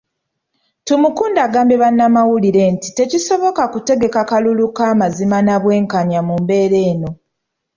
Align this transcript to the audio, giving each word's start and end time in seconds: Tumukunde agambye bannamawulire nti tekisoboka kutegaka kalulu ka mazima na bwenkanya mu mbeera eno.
Tumukunde 0.85 1.39
agambye 1.47 1.75
bannamawulire 1.83 2.63
nti 2.73 2.89
tekisoboka 2.97 3.63
kutegaka 3.73 4.21
kalulu 4.29 4.65
ka 4.77 4.87
mazima 4.99 5.37
na 5.45 5.55
bwenkanya 5.61 6.19
mu 6.27 6.35
mbeera 6.41 6.77
eno. 6.91 7.09